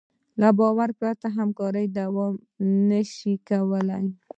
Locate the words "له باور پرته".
0.41-1.27